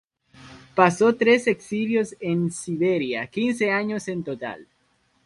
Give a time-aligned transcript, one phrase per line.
[0.73, 4.67] Pasó tres exilios en Siberia, quince años en total.